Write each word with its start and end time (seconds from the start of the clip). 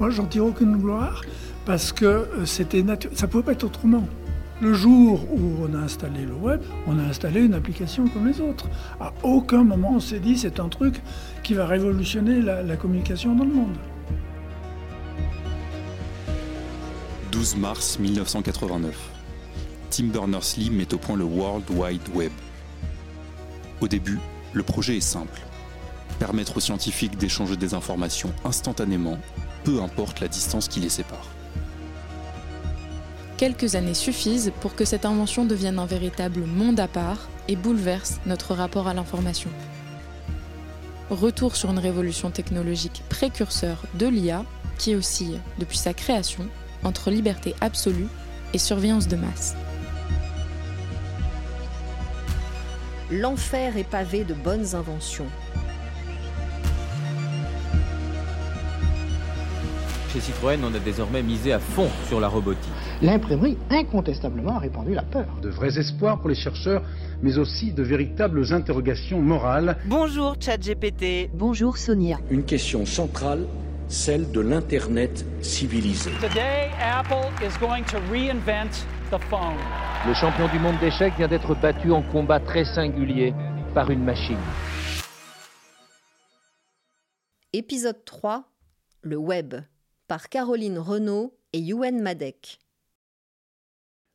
Moi, 0.00 0.08
j'en 0.08 0.24
tire 0.24 0.46
aucune 0.46 0.78
gloire 0.78 1.22
parce 1.66 1.92
que 1.92 2.06
euh, 2.06 2.46
c'était 2.46 2.82
ça 3.14 3.28
pouvait 3.28 3.42
pas 3.42 3.52
être 3.52 3.64
autrement. 3.64 4.08
Le 4.62 4.72
jour 4.72 5.26
où 5.30 5.62
on 5.62 5.74
a 5.74 5.78
installé 5.78 6.24
le 6.24 6.32
web, 6.32 6.62
on 6.86 6.98
a 6.98 7.02
installé 7.02 7.42
une 7.42 7.52
application 7.52 8.08
comme 8.08 8.26
les 8.26 8.40
autres. 8.40 8.68
À 8.98 9.12
aucun 9.22 9.62
moment 9.62 9.92
on 9.94 10.00
s'est 10.00 10.18
dit 10.18 10.38
c'est 10.38 10.58
un 10.58 10.68
truc 10.68 11.02
qui 11.42 11.52
va 11.52 11.66
révolutionner 11.66 12.40
la, 12.40 12.62
la 12.62 12.76
communication 12.76 13.34
dans 13.34 13.44
le 13.44 13.52
monde. 13.52 13.76
12 17.32 17.56
mars 17.56 17.98
1989. 17.98 18.96
Tim 19.90 20.04
Berners-Lee 20.04 20.70
met 20.70 20.92
au 20.94 20.98
point 20.98 21.16
le 21.16 21.24
World 21.24 21.64
Wide 21.70 22.08
Web. 22.14 22.32
Au 23.82 23.88
début, 23.88 24.18
le 24.54 24.62
projet 24.62 24.96
est 24.96 25.00
simple. 25.00 25.40
Permettre 26.18 26.56
aux 26.56 26.60
scientifiques 26.60 27.16
d'échanger 27.18 27.56
des 27.56 27.74
informations 27.74 28.32
instantanément, 28.44 29.18
peu 29.70 29.82
importe 29.82 30.20
la 30.20 30.28
distance 30.28 30.68
qui 30.68 30.80
les 30.80 30.88
sépare. 30.88 31.26
Quelques 33.36 33.74
années 33.74 33.94
suffisent 33.94 34.52
pour 34.60 34.74
que 34.74 34.84
cette 34.84 35.04
invention 35.04 35.44
devienne 35.44 35.78
un 35.78 35.86
véritable 35.86 36.40
monde 36.44 36.80
à 36.80 36.88
part 36.88 37.28
et 37.48 37.56
bouleverse 37.56 38.20
notre 38.26 38.54
rapport 38.54 38.88
à 38.88 38.94
l'information. 38.94 39.50
Retour 41.08 41.56
sur 41.56 41.70
une 41.70 41.78
révolution 41.78 42.30
technologique 42.30 43.02
précurseur 43.08 43.84
de 43.94 44.06
l'IA 44.06 44.44
qui 44.78 44.94
oscille, 44.94 45.40
depuis 45.58 45.78
sa 45.78 45.94
création, 45.94 46.46
entre 46.84 47.10
liberté 47.10 47.54
absolue 47.60 48.08
et 48.52 48.58
surveillance 48.58 49.08
de 49.08 49.16
masse. 49.16 49.54
L'enfer 53.10 53.76
est 53.76 53.84
pavé 53.84 54.24
de 54.24 54.34
bonnes 54.34 54.74
inventions. 54.74 55.26
Chez 60.12 60.18
Citroën, 60.20 60.58
on 60.64 60.74
a 60.74 60.80
désormais 60.80 61.22
misé 61.22 61.52
à 61.52 61.60
fond 61.60 61.88
sur 62.08 62.18
la 62.18 62.26
robotique. 62.26 62.72
L'imprimerie, 63.00 63.56
incontestablement, 63.70 64.56
a 64.56 64.58
répandu 64.58 64.92
la 64.92 65.02
peur. 65.04 65.26
De 65.40 65.48
vrais 65.48 65.78
espoirs 65.78 66.18
pour 66.18 66.28
les 66.28 66.34
chercheurs, 66.34 66.82
mais 67.22 67.38
aussi 67.38 67.72
de 67.72 67.84
véritables 67.84 68.52
interrogations 68.52 69.20
morales. 69.20 69.76
Bonjour 69.86 70.34
ChatGPT. 70.40 71.30
Bonjour 71.32 71.78
Sonia. 71.78 72.18
Une 72.28 72.44
question 72.44 72.86
centrale 72.86 73.46
celle 73.86 74.30
de 74.32 74.40
l'Internet 74.40 75.24
civilisé. 75.42 76.10
Today, 76.20 76.70
Apple 76.80 77.30
is 77.44 77.56
going 77.60 77.84
to 77.84 77.98
reinvent 78.10 78.84
the 79.10 79.18
phone. 79.28 79.58
Le 80.06 80.14
champion 80.14 80.48
du 80.48 80.58
monde 80.58 80.78
d'échecs 80.80 81.14
vient 81.18 81.28
d'être 81.28 81.54
battu 81.54 81.92
en 81.92 82.02
combat 82.02 82.40
très 82.40 82.64
singulier 82.64 83.32
par 83.74 83.90
une 83.90 84.02
machine. 84.02 84.38
Épisode 87.52 88.04
3 88.04 88.44
Le 89.02 89.16
web 89.16 89.54
par 90.10 90.28
Caroline 90.28 90.80
Renaud 90.80 91.38
et 91.52 91.60
Yuen 91.60 92.02
Madek. 92.02 92.58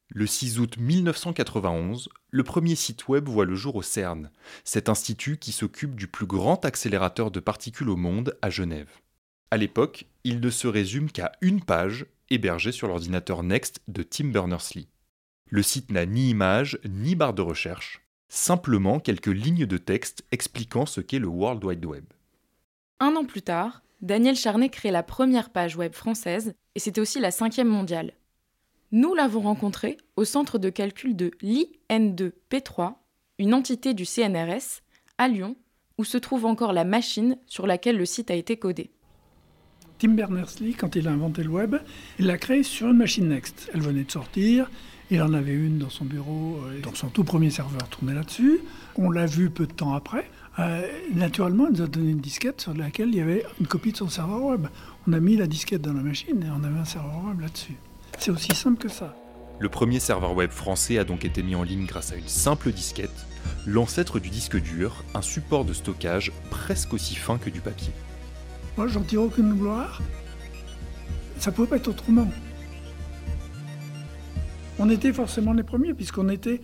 Le 0.09 0.27
6 0.27 0.59
août 0.59 0.75
1991, 0.77 2.09
le 2.31 2.43
premier 2.43 2.75
site 2.75 3.07
web 3.07 3.29
voit 3.29 3.45
le 3.45 3.55
jour 3.55 3.77
au 3.77 3.81
CERN, 3.81 4.29
cet 4.65 4.89
institut 4.89 5.37
qui 5.37 5.53
s'occupe 5.53 5.95
du 5.95 6.07
plus 6.09 6.25
grand 6.25 6.65
accélérateur 6.65 7.31
de 7.31 7.39
particules 7.39 7.87
au 7.87 7.95
monde 7.95 8.37
à 8.41 8.49
Genève. 8.49 8.89
À 9.51 9.55
l'époque, 9.55 10.05
il 10.25 10.41
ne 10.41 10.49
se 10.49 10.67
résume 10.67 11.09
qu'à 11.09 11.31
une 11.39 11.63
page 11.63 12.07
hébergée 12.29 12.73
sur 12.73 12.89
l'ordinateur 12.89 13.41
Next 13.41 13.79
de 13.87 14.03
Tim 14.03 14.31
Berners-Lee. 14.31 14.89
Le 15.49 15.63
site 15.63 15.91
n'a 15.93 16.05
ni 16.05 16.29
image 16.29 16.77
ni 16.83 17.15
barre 17.15 17.33
de 17.33 17.41
recherche, 17.41 18.01
simplement 18.27 18.99
quelques 18.99 19.27
lignes 19.27 19.65
de 19.65 19.77
texte 19.77 20.25
expliquant 20.33 20.85
ce 20.85 20.99
qu'est 20.99 21.19
le 21.19 21.27
World 21.27 21.63
Wide 21.63 21.85
Web. 21.85 22.03
Un 22.99 23.15
an 23.15 23.23
plus 23.23 23.43
tard, 23.43 23.84
Daniel 24.01 24.35
Charnet 24.35 24.69
crée 24.69 24.91
la 24.91 25.03
première 25.03 25.49
page 25.49 25.75
web 25.75 25.93
française 25.93 26.53
et 26.75 26.79
c'était 26.79 27.01
aussi 27.01 27.19
la 27.19 27.31
cinquième 27.31 27.67
mondiale. 27.67 28.13
Nous 28.91 29.13
l'avons 29.13 29.41
rencontré 29.41 29.97
au 30.15 30.25
centre 30.25 30.57
de 30.59 30.69
calcul 30.69 31.15
de 31.15 31.31
l'IN2P3, 31.41 32.95
une 33.39 33.53
entité 33.53 33.93
du 33.93 34.05
CNRS, 34.05 34.81
à 35.17 35.27
Lyon, 35.27 35.55
où 35.97 36.03
se 36.03 36.17
trouve 36.17 36.45
encore 36.45 36.73
la 36.73 36.83
machine 36.83 37.37
sur 37.47 37.67
laquelle 37.67 37.97
le 37.97 38.05
site 38.05 38.31
a 38.31 38.35
été 38.35 38.57
codé. 38.57 38.91
Tim 39.97 40.09
Berners-Lee, 40.09 40.73
quand 40.73 40.95
il 40.95 41.07
a 41.07 41.11
inventé 41.11 41.41
le 41.43 41.49
web, 41.49 41.77
il 42.19 42.27
l'a 42.27 42.37
créé 42.37 42.63
sur 42.63 42.89
une 42.89 42.97
machine 42.97 43.29
Next. 43.29 43.71
Elle 43.73 43.81
venait 43.81 44.03
de 44.03 44.11
sortir, 44.11 44.69
il 45.09 45.21
en 45.21 45.33
avait 45.33 45.53
une 45.53 45.77
dans 45.77 45.89
son 45.89 46.03
bureau, 46.03 46.59
euh, 46.65 46.79
dans 46.81 46.93
son 46.93 47.09
tout 47.09 47.23
premier 47.23 47.49
serveur 47.49 47.87
tourné 47.89 48.13
là-dessus. 48.13 48.59
On 48.97 49.09
l'a 49.09 49.25
vu 49.25 49.49
peu 49.49 49.67
de 49.67 49.71
temps 49.71 49.93
après. 49.93 50.29
Euh, 50.57 50.87
naturellement, 51.13 51.67
il 51.67 51.73
nous 51.77 51.81
a 51.81 51.87
donné 51.87 52.11
une 52.11 52.19
disquette 52.19 52.61
sur 52.61 52.73
laquelle 52.73 53.09
il 53.09 53.15
y 53.15 53.21
avait 53.21 53.45
une 53.59 53.67
copie 53.67 53.91
de 53.91 53.97
son 53.97 54.09
serveur 54.09 54.41
web. 54.41 54.67
On 55.07 55.13
a 55.13 55.19
mis 55.19 55.35
la 55.35 55.47
disquette 55.47 55.81
dans 55.81 55.93
la 55.93 56.01
machine 56.01 56.43
et 56.43 56.49
on 56.49 56.63
avait 56.63 56.79
un 56.79 56.85
serveur 56.85 57.25
web 57.25 57.41
là-dessus. 57.41 57.75
C'est 58.17 58.31
aussi 58.31 58.55
simple 58.55 58.81
que 58.81 58.89
ça. 58.89 59.15
Le 59.59 59.69
premier 59.69 59.99
serveur 59.99 60.33
web 60.33 60.51
français 60.51 60.97
a 60.97 61.03
donc 61.03 61.25
été 61.25 61.43
mis 61.43 61.55
en 61.55 61.63
ligne 61.63 61.85
grâce 61.85 62.11
à 62.11 62.15
une 62.15 62.27
simple 62.27 62.71
disquette, 62.71 63.25
l'ancêtre 63.65 64.19
du 64.19 64.29
disque 64.29 64.61
dur, 64.61 65.03
un 65.13 65.21
support 65.21 65.65
de 65.65 65.73
stockage 65.73 66.31
presque 66.49 66.93
aussi 66.93 67.15
fin 67.15 67.37
que 67.37 67.49
du 67.49 67.61
papier. 67.61 67.93
Moi, 68.77 68.87
j'en 68.87 69.01
tire 69.01 69.21
aucune 69.21 69.53
gloire. 69.53 70.01
Ça 71.37 71.51
pouvait 71.51 71.67
pas 71.67 71.77
être 71.77 71.87
autrement. 71.87 72.27
On 74.77 74.89
était 74.89 75.13
forcément 75.13 75.53
les 75.53 75.63
premiers, 75.63 75.93
puisqu'on 75.93 76.27
était, 76.27 76.61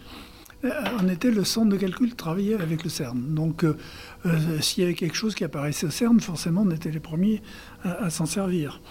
euh, 0.63 0.69
on 1.01 1.07
était 1.09 1.31
le 1.31 1.43
centre 1.43 1.69
de 1.69 1.77
calcul 1.77 2.15
travaillait 2.15 2.55
avec 2.55 2.83
le 2.83 2.89
CERN. 2.89 3.33
Donc, 3.33 3.63
euh, 3.63 3.77
euh, 4.25 4.59
s'il 4.61 4.83
y 4.83 4.85
avait 4.85 4.95
quelque 4.95 5.15
chose 5.15 5.35
qui 5.35 5.43
apparaissait 5.43 5.87
au 5.87 5.89
CERN, 5.89 6.19
forcément, 6.19 6.61
on 6.61 6.71
était 6.71 6.91
les 6.91 6.99
premiers 6.99 7.41
à, 7.83 8.09
s'en 8.09 8.25
servir. 8.25 8.81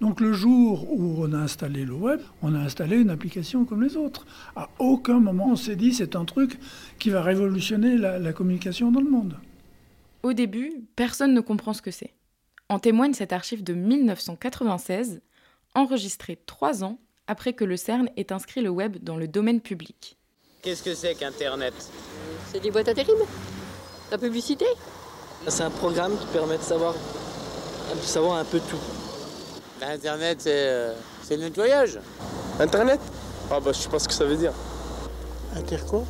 Donc, 0.00 0.20
le 0.20 0.32
jour 0.32 0.92
où 0.92 1.22
on 1.22 1.32
a 1.32 1.38
installé 1.38 1.84
le 1.84 1.94
web, 1.94 2.20
on 2.42 2.54
a 2.54 2.58
installé 2.58 2.96
une 2.96 3.10
application 3.10 3.64
comme 3.64 3.82
les 3.82 3.96
autres. 3.96 4.26
À 4.56 4.68
aucun 4.78 5.20
moment, 5.20 5.50
on 5.50 5.56
s'est 5.56 5.76
dit 5.76 5.94
c'est 5.94 6.16
un 6.16 6.24
truc 6.24 6.58
qui 6.98 7.10
va 7.10 7.22
révolutionner 7.22 7.96
la, 7.96 8.18
la 8.18 8.32
communication 8.32 8.90
dans 8.90 9.00
le 9.00 9.10
monde. 9.10 9.36
Au 10.24 10.32
début, 10.32 10.72
personne 10.96 11.34
ne 11.34 11.40
comprend 11.40 11.72
ce 11.72 11.82
que 11.82 11.90
c'est. 11.90 12.14
En 12.68 12.78
témoigne 12.78 13.12
cette 13.12 13.32
archive 13.32 13.62
de 13.62 13.74
1996, 13.74 15.20
enregistrée 15.74 16.40
trois 16.46 16.82
ans 16.82 16.98
après 17.26 17.52
que 17.52 17.64
le 17.64 17.76
CERN 17.76 18.08
ait 18.16 18.32
inscrit 18.32 18.62
le 18.62 18.70
web 18.70 18.96
dans 19.02 19.16
le 19.16 19.28
domaine 19.28 19.60
public. 19.60 20.18
Qu'est-ce 20.62 20.84
que 20.84 20.94
c'est 20.94 21.16
qu'Internet 21.16 21.74
C'est 22.52 22.60
des 22.60 22.70
boîtes 22.70 22.86
à 22.86 22.94
terribles 22.94 23.24
La 24.12 24.16
publicité 24.16 24.64
C'est 25.48 25.64
un 25.64 25.70
programme 25.70 26.16
qui 26.16 26.26
permet 26.26 26.56
de 26.56 26.62
savoir, 26.62 26.94
de 27.92 28.00
savoir 28.00 28.36
un 28.36 28.44
peu 28.44 28.60
tout. 28.60 28.78
Internet, 29.84 30.42
c'est 30.42 30.68
euh, 30.68 30.94
le 31.30 31.36
nettoyage. 31.38 31.98
Internet? 32.60 33.00
Ah 33.50 33.58
bah 33.58 33.72
je 33.72 33.78
sais 33.78 33.88
pas 33.88 33.98
ce 33.98 34.06
que 34.06 34.14
ça 34.14 34.24
veut 34.24 34.36
dire. 34.36 34.52
Inter 35.56 35.78
quoi? 35.84 36.04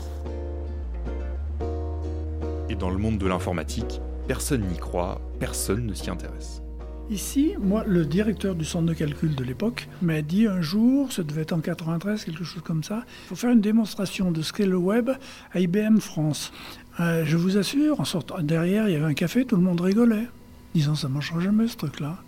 Et 2.69 2.74
dans 2.74 2.90
le 2.90 2.98
monde 2.98 3.16
de 3.16 3.26
l'informatique, 3.26 4.02
personne 4.28 4.69
n'y 4.69 4.76
croit, 4.76 5.19
personne 5.40 5.86
ne 5.86 5.94
s'y 5.94 6.10
intéresse. 6.10 6.62
Ici, 7.10 7.54
moi, 7.58 7.84
le 7.86 8.06
directeur 8.06 8.54
du 8.54 8.64
centre 8.64 8.86
de 8.86 8.94
calcul 8.94 9.34
de 9.34 9.44
l'époque 9.44 9.88
m'a 10.00 10.22
dit 10.22 10.46
un 10.46 10.62
jour, 10.62 11.12
ça 11.12 11.22
devait 11.22 11.42
être 11.42 11.52
en 11.52 11.60
93, 11.60 12.24
quelque 12.24 12.44
chose 12.44 12.62
comme 12.62 12.82
ça, 12.82 13.04
il 13.24 13.28
faut 13.28 13.36
faire 13.36 13.50
une 13.50 13.60
démonstration 13.60 14.30
de 14.30 14.40
ce 14.40 14.52
qu'est 14.52 14.66
le 14.66 14.76
web 14.76 15.10
à 15.52 15.60
IBM 15.60 15.98
France. 15.98 16.52
Euh, 17.00 17.24
je 17.26 17.36
vous 17.36 17.58
assure, 17.58 18.00
en 18.00 18.04
sortant 18.04 18.40
derrière, 18.40 18.88
il 18.88 18.92
y 18.92 18.96
avait 18.96 19.04
un 19.04 19.14
café, 19.14 19.44
tout 19.44 19.56
le 19.56 19.62
monde 19.62 19.80
rigolait, 19.80 20.28
disant 20.74 20.94
ça 20.94 21.08
ne 21.08 21.14
marchera 21.14 21.40
jamais 21.40 21.66
ce 21.68 21.76
truc-là. 21.76 22.18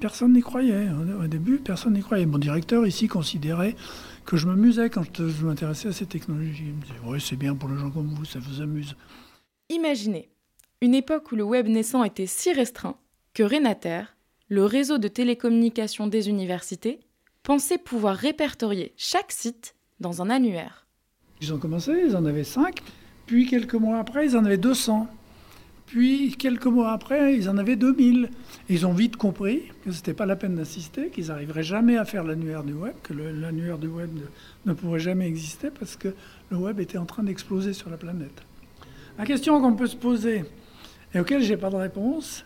Personne 0.00 0.32
n'y 0.32 0.40
croyait. 0.40 0.88
Au 1.22 1.26
début, 1.28 1.58
personne 1.58 1.92
n'y 1.92 2.00
croyait. 2.00 2.26
Mon 2.26 2.38
directeur 2.38 2.86
ici 2.86 3.06
considérait 3.06 3.76
que 4.24 4.36
je 4.36 4.48
m'amusais 4.48 4.90
quand 4.90 5.04
je 5.16 5.46
m'intéressais 5.46 5.88
à 5.88 5.92
ces 5.92 6.06
technologies. 6.06 6.64
Il 6.66 6.74
me 6.74 6.82
disait, 6.82 6.94
oui, 7.04 7.20
c'est 7.20 7.36
bien 7.36 7.54
pour 7.54 7.68
les 7.68 7.78
gens 7.78 7.90
comme 7.90 8.08
vous, 8.08 8.24
ça 8.24 8.40
vous 8.40 8.60
amuse. 8.60 8.96
Imaginez, 9.68 10.28
une 10.80 10.94
époque 10.94 11.30
où 11.30 11.36
le 11.36 11.44
web 11.44 11.68
naissant 11.68 12.02
était 12.02 12.26
si 12.26 12.52
restreint 12.52 12.96
que 13.34 13.42
Renater, 13.42 14.14
le 14.48 14.64
réseau 14.64 14.98
de 14.98 15.08
télécommunications 15.08 16.06
des 16.06 16.28
universités, 16.28 17.00
pensait 17.42 17.78
pouvoir 17.78 18.16
répertorier 18.16 18.92
chaque 18.96 19.32
site 19.32 19.74
dans 20.00 20.22
un 20.22 20.30
annuaire. 20.30 20.86
Ils 21.40 21.52
ont 21.52 21.58
commencé, 21.58 21.92
ils 22.06 22.16
en 22.16 22.24
avaient 22.24 22.44
5, 22.44 22.80
puis 23.26 23.46
quelques 23.46 23.74
mois 23.74 23.98
après, 23.98 24.26
ils 24.26 24.36
en 24.36 24.44
avaient 24.44 24.58
200. 24.58 25.08
Puis 25.86 26.34
quelques 26.38 26.66
mois 26.66 26.92
après, 26.92 27.36
ils 27.36 27.50
en 27.50 27.58
avaient 27.58 27.76
2000. 27.76 28.30
Et 28.68 28.74
ils 28.74 28.86
ont 28.86 28.92
vite 28.92 29.16
compris 29.16 29.62
que 29.84 29.90
ce 29.92 29.98
n'était 29.98 30.14
pas 30.14 30.24
la 30.24 30.36
peine 30.36 30.54
d'assister, 30.54 31.10
qu'ils 31.10 31.26
n'arriveraient 31.26 31.62
jamais 31.62 31.98
à 31.98 32.04
faire 32.04 32.24
l'annuaire 32.24 32.62
du 32.62 32.72
web, 32.72 32.94
que 33.02 33.12
l'annuaire 33.12 33.78
du 33.78 33.88
web 33.88 34.10
ne, 34.14 34.70
ne 34.70 34.74
pourrait 34.74 35.00
jamais 35.00 35.26
exister 35.26 35.70
parce 35.70 35.96
que 35.96 36.14
le 36.50 36.56
web 36.56 36.80
était 36.80 36.98
en 36.98 37.04
train 37.04 37.22
d'exploser 37.22 37.72
sur 37.72 37.90
la 37.90 37.96
planète. 37.96 38.42
La 39.18 39.26
question 39.26 39.60
qu'on 39.60 39.74
peut 39.74 39.86
se 39.86 39.96
poser, 39.96 40.44
et 41.14 41.20
auquel 41.20 41.42
je 41.42 41.52
n'ai 41.52 41.58
pas 41.58 41.68
de 41.68 41.76
réponse, 41.76 42.44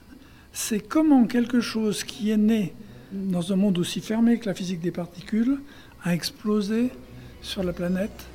c'est 0.56 0.80
comment 0.80 1.26
quelque 1.26 1.60
chose 1.60 2.02
qui 2.02 2.30
est 2.30 2.38
né 2.38 2.74
dans 3.12 3.52
un 3.52 3.56
monde 3.56 3.76
aussi 3.76 4.00
fermé 4.00 4.38
que 4.38 4.46
la 4.46 4.54
physique 4.54 4.80
des 4.80 4.90
particules 4.90 5.60
a 6.02 6.14
explosé 6.14 6.90
sur 7.42 7.62
la 7.62 7.74
planète. 7.74 8.26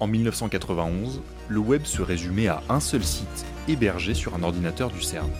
En 0.00 0.08
1991, 0.08 1.22
le 1.48 1.58
web 1.60 1.84
se 1.84 2.02
résumait 2.02 2.48
à 2.48 2.64
un 2.68 2.80
seul 2.80 3.04
site 3.04 3.46
hébergé 3.68 4.12
sur 4.12 4.34
un 4.34 4.42
ordinateur 4.42 4.90
du 4.90 5.00
CERN. 5.00 5.30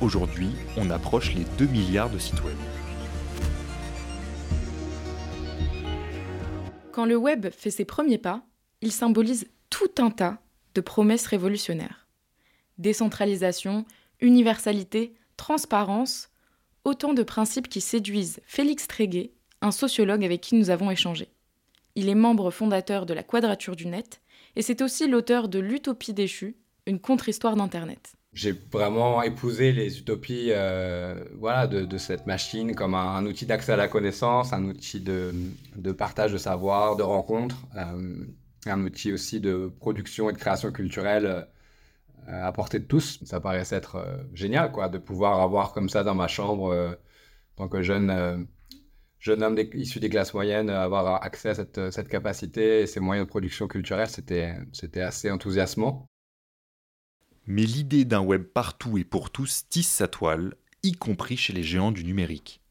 Aujourd'hui, 0.00 0.48
on 0.78 0.88
approche 0.88 1.34
les 1.34 1.44
2 1.58 1.66
milliards 1.66 2.08
de 2.08 2.18
sites 2.18 2.42
web. 2.42 2.56
Quand 6.92 7.04
le 7.04 7.16
web 7.16 7.48
fait 7.50 7.70
ses 7.70 7.84
premiers 7.84 8.16
pas, 8.16 8.42
il 8.80 8.90
symbolise 8.90 9.48
tout 9.68 9.92
un 9.98 10.10
tas 10.10 10.40
de 10.74 10.80
promesses 10.80 11.26
révolutionnaires. 11.26 11.97
Décentralisation, 12.78 13.84
universalité, 14.20 15.14
transparence, 15.36 16.30
autant 16.84 17.12
de 17.12 17.22
principes 17.22 17.68
qui 17.68 17.80
séduisent 17.80 18.40
Félix 18.46 18.86
Tréguet, 18.86 19.32
un 19.60 19.72
sociologue 19.72 20.24
avec 20.24 20.40
qui 20.40 20.54
nous 20.54 20.70
avons 20.70 20.90
échangé. 20.90 21.28
Il 21.94 22.08
est 22.08 22.14
membre 22.14 22.50
fondateur 22.50 23.06
de 23.06 23.14
la 23.14 23.22
Quadrature 23.22 23.76
du 23.76 23.86
Net 23.86 24.20
et 24.56 24.62
c'est 24.62 24.82
aussi 24.82 25.08
l'auteur 25.08 25.48
de 25.48 25.58
L'Utopie 25.58 26.14
déchue, 26.14 26.56
une 26.86 27.00
contre-histoire 27.00 27.56
d'Internet. 27.56 28.14
J'ai 28.32 28.52
vraiment 28.52 29.22
épousé 29.22 29.72
les 29.72 29.98
utopies 29.98 30.50
euh, 30.50 31.24
voilà, 31.38 31.66
de, 31.66 31.98
cette 31.98 32.26
machine 32.26 32.74
comme 32.74 32.94
un, 32.94 33.24
outil 33.26 33.46
d'accès 33.46 33.72
à 33.72 33.76
la 33.76 33.88
connaissance, 33.88 34.52
un 34.52 34.64
outil 34.64 35.00
de, 35.00 35.32
partage 35.92 36.32
de 36.32 36.38
savoir, 36.38 36.96
de 36.96 37.02
rencontre, 37.02 37.56
euh, 37.76 38.24
un 38.66 38.84
outil 38.84 39.12
aussi 39.12 39.40
de 39.40 39.72
production 39.80 40.30
et 40.30 40.32
de 40.32 40.38
création 40.38 40.70
culturelle 40.70 41.26
euh, 41.26 41.42
à 42.28 42.52
portée 42.52 42.78
de 42.78 42.84
tous. 42.84 43.18
Ça 43.24 43.40
paraissait 43.40 43.76
être 43.76 44.26
génial 44.32 44.70
quoi, 44.70 44.88
de 44.88 44.98
pouvoir 44.98 45.40
avoir 45.40 45.72
comme 45.72 45.88
ça 45.88 46.04
dans 46.04 46.14
ma 46.14 46.28
chambre, 46.28 46.96
en 47.56 47.56
tant 47.56 47.68
que 47.68 47.82
jeune 47.82 48.46
jeune 49.18 49.42
homme 49.42 49.58
issu 49.74 50.00
des 50.00 50.08
classes 50.08 50.34
moyennes, 50.34 50.70
avoir 50.70 51.22
accès 51.22 51.50
à 51.50 51.54
cette, 51.54 51.90
cette 51.90 52.08
capacité 52.08 52.82
et 52.82 52.86
ces 52.86 53.00
moyens 53.00 53.26
de 53.26 53.30
production 53.30 53.66
culturelle, 53.66 54.08
c'était, 54.08 54.54
c'était 54.72 55.00
assez 55.00 55.30
enthousiasmant. 55.30 56.06
Mais 57.46 57.62
l'idée 57.62 58.04
d'un 58.04 58.20
web 58.20 58.44
partout 58.44 58.98
et 58.98 59.04
pour 59.04 59.30
tous 59.30 59.64
tisse 59.68 59.88
sa 59.88 60.06
toile, 60.06 60.54
y 60.82 60.92
compris 60.92 61.36
chez 61.36 61.52
les 61.52 61.62
géants 61.62 61.92
du 61.92 62.04
numérique. 62.04 62.62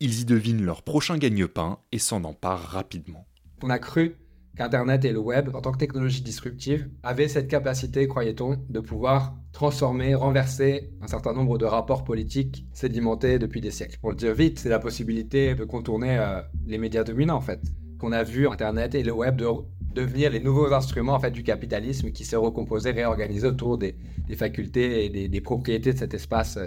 Ils 0.00 0.20
y 0.20 0.24
devinent 0.24 0.64
leur 0.64 0.82
prochain 0.82 1.18
gagne-pain 1.18 1.78
et 1.92 1.98
s'en 1.98 2.24
emparent 2.24 2.68
rapidement. 2.68 3.26
On 3.62 3.70
a 3.70 3.78
cru 3.78 4.16
qu'Internet 4.56 5.04
et 5.04 5.12
le 5.12 5.18
web, 5.18 5.50
en 5.54 5.60
tant 5.60 5.72
que 5.72 5.78
technologie 5.78 6.22
disruptive, 6.22 6.88
avaient 7.02 7.28
cette 7.28 7.48
capacité, 7.48 8.06
croyait-on, 8.06 8.58
de 8.68 8.80
pouvoir 8.80 9.36
transformer, 9.52 10.14
renverser 10.14 10.90
un 11.00 11.06
certain 11.06 11.32
nombre 11.32 11.58
de 11.58 11.64
rapports 11.64 12.04
politiques 12.04 12.66
sédimentés 12.72 13.38
depuis 13.38 13.60
des 13.60 13.70
siècles. 13.70 13.98
Pour 14.00 14.10
le 14.10 14.16
dire 14.16 14.34
vite, 14.34 14.58
c'est 14.58 14.68
la 14.68 14.78
possibilité 14.78 15.54
de 15.54 15.64
contourner 15.64 16.18
euh, 16.18 16.40
les 16.66 16.78
médias 16.78 17.04
dominants, 17.04 17.36
en 17.36 17.40
fait. 17.40 17.60
Qu'on 17.98 18.12
a 18.12 18.22
vu 18.22 18.48
Internet 18.48 18.94
et 18.94 19.02
le 19.02 19.12
web 19.12 19.36
de 19.36 19.46
devenir 19.94 20.30
les 20.30 20.40
nouveaux 20.40 20.72
instruments 20.72 21.14
en 21.14 21.20
fait, 21.20 21.30
du 21.30 21.44
capitalisme 21.44 22.10
qui 22.10 22.24
s'est 22.24 22.36
recomposé, 22.36 22.90
réorganisé 22.90 23.46
autour 23.46 23.78
des, 23.78 23.96
facultés 24.36 25.04
et 25.04 25.28
des, 25.28 25.40
propriétés 25.40 25.92
de 25.92 25.98
cet 25.98 26.14
espace 26.14 26.56
euh, 26.56 26.66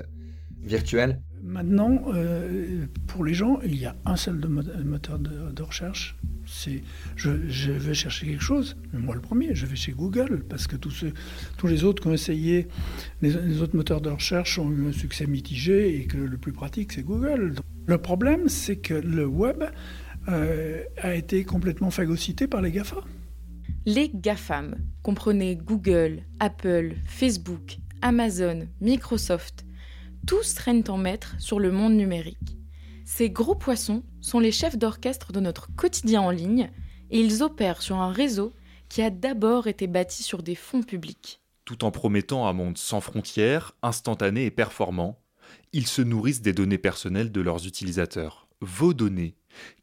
virtuel. 0.62 1.22
Maintenant, 1.44 2.02
euh, 2.14 2.86
pour 3.08 3.24
les 3.26 3.34
gens, 3.34 3.60
il 3.64 3.80
y 3.80 3.86
a 3.86 3.96
un 4.06 4.16
seul 4.16 4.48
moteur 4.48 5.20
de 5.20 5.62
recherche, 5.62 6.18
je, 7.16 7.72
vais 7.72 7.94
chercher 7.94 8.28
quelque 8.28 8.44
chose, 8.44 8.78
moi 8.94 9.16
le 9.16 9.22
premier, 9.22 9.54
je 9.54 9.66
vais 9.66 9.76
chez 9.76 9.92
Google, 9.92 10.44
parce 10.48 10.68
que 10.68 10.76
tous, 10.76 11.06
les 11.64 11.84
autres 11.84 12.02
qui 12.02 12.08
ont 12.08 12.14
essayé, 12.14 12.68
les, 13.22 13.62
autres 13.62 13.76
moteurs 13.76 14.02
de 14.02 14.10
recherche 14.10 14.58
ont 14.58 14.72
eu 14.72 14.88
un 14.88 14.92
succès 14.92 15.28
mitigé 15.28 16.00
et 16.00 16.06
que 16.06 16.18
le 16.18 16.38
plus 16.38 16.54
pratique 16.54 16.94
c'est 16.94 17.04
Google. 17.04 17.56
Le 17.86 17.98
problème 17.98 18.50
c'est 18.50 18.78
que 18.78 18.94
le 18.94 19.26
web 19.26 19.64
euh, 20.30 20.84
a 20.98 21.16
été 21.16 21.44
complètement 21.44 21.92
phagocyté 21.92 22.48
par 22.48 22.62
les 22.62 22.72
GAFA. 22.72 22.98
Les 23.86 24.10
GAFAM, 24.14 24.76
comprenez 25.02 25.56
Google, 25.56 26.24
Apple, 26.40 26.96
Facebook, 27.06 27.78
Amazon, 28.02 28.68
Microsoft, 28.82 29.66
tous 30.26 30.58
règnent 30.58 30.84
en 30.90 30.98
maître 30.98 31.36
sur 31.40 31.60
le 31.60 31.72
monde 31.72 31.96
numérique. 31.96 32.58
Ces 33.06 33.30
gros 33.30 33.56
poissons 33.56 34.04
sont 34.28 34.40
les 34.40 34.52
chefs 34.52 34.78
d'orchestre 34.78 35.32
de 35.32 35.40
notre 35.40 35.74
quotidien 35.74 36.20
en 36.20 36.32
ligne 36.32 36.70
et 37.12 37.20
ils 37.22 37.44
opèrent 37.44 37.82
sur 37.82 37.96
un 37.96 38.12
réseau 38.12 38.54
qui 38.90 39.02
a 39.02 39.10
d'abord 39.10 39.68
été 39.68 39.88
bâti 39.88 40.22
sur 40.22 40.44
des 40.44 40.56
fonds 40.56 40.84
publics. 40.84 41.42
Tout 41.64 41.86
en 41.86 41.92
promettant 41.92 42.46
un 42.46 42.52
monde 42.52 42.78
sans 42.78 43.00
frontières, 43.00 43.74
instantané 43.82 44.44
et 44.46 44.52
performant, 44.52 45.18
ils 45.72 45.88
se 45.88 46.02
nourrissent 46.02 46.42
des 46.42 46.52
données 46.52 46.78
personnelles 46.78 47.32
de 47.32 47.40
leurs 47.40 47.66
utilisateurs, 47.66 48.50
vos 48.60 48.94
données, 48.94 49.38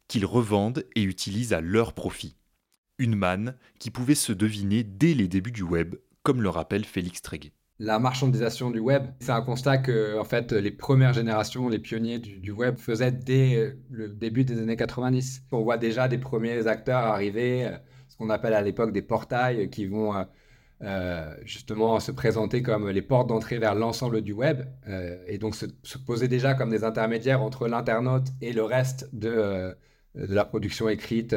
qu'ils 0.07 0.27
revendent 0.27 0.85
et 0.95 1.01
utilisent 1.01 1.53
à 1.53 1.61
leur 1.61 1.93
profit. 1.93 2.35
Une 2.99 3.15
manne 3.15 3.55
qui 3.79 3.89
pouvait 3.89 4.13
se 4.13 4.31
deviner 4.31 4.83
dès 4.83 5.15
les 5.15 5.27
débuts 5.27 5.51
du 5.51 5.63
web, 5.63 5.95
comme 6.21 6.43
le 6.43 6.49
rappelle 6.49 6.85
Félix 6.85 7.23
Tréguet 7.23 7.51
la 7.79 7.99
marchandisation 7.99 8.71
du 8.71 8.79
web. 8.79 9.03
C'est 9.19 9.31
un 9.31 9.41
constat 9.41 9.79
que, 9.79 10.17
en 10.17 10.23
fait, 10.23 10.51
les 10.53 10.71
premières 10.71 11.13
générations, 11.13 11.67
les 11.67 11.79
pionniers 11.79 12.19
du, 12.19 12.51
web 12.51 12.77
faisaient 12.77 13.11
dès 13.11 13.77
le 13.89 14.09
début 14.09 14.45
des 14.45 14.59
années 14.59 14.77
90. 14.77 15.43
On 15.51 15.61
voit 15.61 15.77
déjà 15.77 16.07
des 16.07 16.17
premiers 16.17 16.67
acteurs 16.67 17.03
arriver, 17.03 17.67
euh, 17.67 17.77
ce 18.07 18.15
qu'on 18.17 18.29
appelle 18.29 18.53
à 18.53 18.61
l'époque 18.61 18.93
des 18.93 19.01
portails, 19.01 19.69
qui 19.69 19.87
vont 19.87 20.15
euh, 20.15 20.23
euh, 20.83 21.35
justement 21.43 21.99
se 21.99 22.11
présenter 22.11 22.61
comme 22.61 22.89
les 22.89 23.01
portes 23.01 23.27
d'entrée 23.27 23.59
vers 23.59 23.75
l'ensemble 23.75 24.21
du 24.21 24.31
web, 24.31 24.63
et 25.27 25.37
donc 25.37 25.55
se, 25.55 25.65
poser 26.05 26.27
déjà 26.27 26.53
comme 26.53 26.69
des 26.69 26.83
intermédiaires 26.83 27.41
entre 27.41 27.67
l'internaute 27.67 28.27
et 28.41 28.53
le 28.53 28.63
reste 28.63 29.09
de 29.13 29.75
la 30.13 30.45
production 30.45 30.87
écrite 30.87 31.35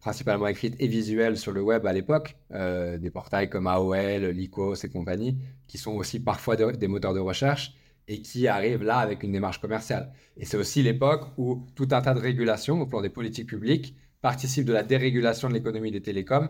principalement 0.00 0.46
écrite 0.46 0.74
et 0.78 0.86
visuelle 0.86 1.36
sur 1.36 1.52
le 1.52 1.60
web 1.60 1.86
à 1.86 1.92
l'époque, 1.92 2.36
euh, 2.52 2.98
des 2.98 3.10
portails 3.10 3.50
comme 3.50 3.66
AOL, 3.66 4.26
Lycos 4.30 4.74
et 4.84 4.88
compagnie, 4.88 5.36
qui 5.66 5.78
sont 5.78 5.92
aussi 5.92 6.20
parfois 6.20 6.56
des 6.56 6.88
moteurs 6.88 7.14
de 7.14 7.20
recherche 7.20 7.74
et 8.06 8.22
qui 8.22 8.48
arrivent 8.48 8.84
là 8.84 8.98
avec 8.98 9.22
une 9.22 9.32
démarche 9.32 9.60
commerciale. 9.60 10.12
Et 10.36 10.44
c'est 10.44 10.56
aussi 10.56 10.82
l'époque 10.82 11.26
où 11.36 11.66
tout 11.74 11.88
un 11.90 12.00
tas 12.00 12.14
de 12.14 12.20
régulations 12.20 12.80
au 12.80 12.86
plan 12.86 13.02
des 13.02 13.10
politiques 13.10 13.48
publiques 13.48 13.94
participent 14.22 14.64
de 14.64 14.72
la 14.72 14.82
dérégulation 14.82 15.48
de 15.48 15.54
l'économie 15.54 15.90
des 15.90 16.00
télécoms 16.00 16.48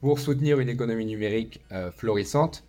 pour 0.00 0.18
soutenir 0.18 0.60
une 0.60 0.68
économie 0.68 1.06
numérique 1.06 1.60
euh, 1.72 1.90
florissante. 1.90 2.64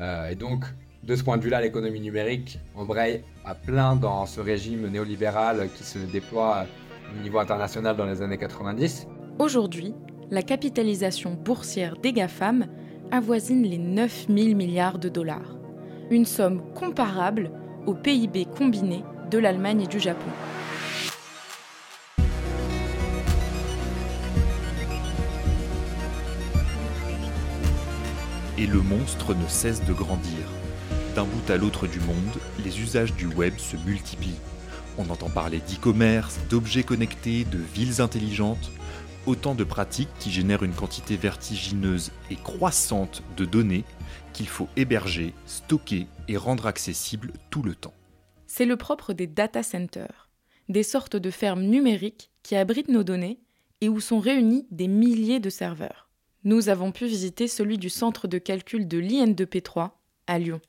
Euh, 0.00 0.28
et 0.30 0.34
donc, 0.34 0.64
de 1.04 1.14
ce 1.14 1.22
point 1.22 1.36
de 1.36 1.42
vue-là, 1.42 1.60
l'économie 1.60 2.00
numérique 2.00 2.58
embraye 2.74 3.22
à 3.44 3.54
plein 3.54 3.94
dans 3.94 4.26
ce 4.26 4.40
régime 4.40 4.88
néolibéral 4.88 5.68
qui 5.76 5.84
se 5.84 5.98
déploie 5.98 6.66
au 7.16 7.22
niveau 7.22 7.38
international 7.38 7.96
dans 7.96 8.06
les 8.06 8.20
années 8.22 8.38
90. 8.38 9.06
Aujourd'hui, 9.38 9.92
la 10.30 10.40
capitalisation 10.40 11.34
boursière 11.34 11.98
des 11.98 12.14
GAFAM 12.14 12.68
avoisine 13.10 13.64
les 13.64 13.76
9 13.76 14.28
000 14.34 14.56
milliards 14.56 14.98
de 14.98 15.10
dollars, 15.10 15.58
une 16.10 16.24
somme 16.24 16.62
comparable 16.72 17.50
au 17.86 17.92
PIB 17.92 18.46
combiné 18.46 19.04
de 19.30 19.36
l'Allemagne 19.36 19.82
et 19.82 19.86
du 19.86 20.00
Japon. 20.00 20.30
Et 28.56 28.66
le 28.66 28.80
monstre 28.80 29.34
ne 29.34 29.46
cesse 29.48 29.84
de 29.84 29.92
grandir. 29.92 30.50
D'un 31.14 31.24
bout 31.24 31.50
à 31.50 31.58
l'autre 31.58 31.86
du 31.86 32.00
monde, 32.00 32.40
les 32.64 32.80
usages 32.80 33.12
du 33.12 33.26
web 33.26 33.52
se 33.58 33.76
multiplient. 33.86 34.40
On 34.96 35.10
entend 35.10 35.28
parler 35.28 35.58
d'e-commerce, 35.58 36.38
d'objets 36.48 36.84
connectés, 36.84 37.44
de 37.44 37.58
villes 37.58 38.00
intelligentes, 38.00 38.70
autant 39.26 39.54
de 39.54 39.64
pratiques 39.64 40.08
qui 40.18 40.30
génèrent 40.30 40.62
une 40.62 40.74
quantité 40.74 41.16
vertigineuse 41.16 42.12
et 42.30 42.36
croissante 42.36 43.22
de 43.36 43.44
données 43.44 43.84
qu'il 44.32 44.48
faut 44.48 44.68
héberger, 44.76 45.34
stocker 45.46 46.06
et 46.28 46.36
rendre 46.36 46.66
accessibles 46.66 47.32
tout 47.50 47.62
le 47.62 47.74
temps. 47.74 47.94
C'est 48.46 48.64
le 48.64 48.76
propre 48.76 49.12
des 49.12 49.26
data 49.26 49.62
centers, 49.62 50.30
des 50.68 50.82
sortes 50.82 51.16
de 51.16 51.30
fermes 51.30 51.62
numériques 51.62 52.30
qui 52.42 52.56
abritent 52.56 52.88
nos 52.88 53.04
données 53.04 53.40
et 53.80 53.88
où 53.88 54.00
sont 54.00 54.20
réunis 54.20 54.66
des 54.70 54.88
milliers 54.88 55.40
de 55.40 55.50
serveurs. 55.50 56.08
Nous 56.44 56.68
avons 56.68 56.92
pu 56.92 57.06
visiter 57.06 57.48
celui 57.48 57.76
du 57.76 57.90
centre 57.90 58.28
de 58.28 58.38
calcul 58.38 58.86
de 58.86 58.98
l'IN2P3 58.98 59.90
à 60.26 60.38
Lyon. 60.38 60.60